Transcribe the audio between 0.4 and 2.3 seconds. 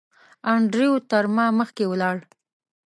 انډریو تر ما مخکې ولاړ.